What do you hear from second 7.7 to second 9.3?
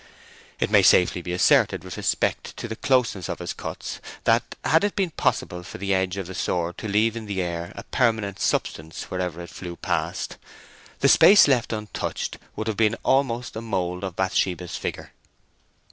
a permanent substance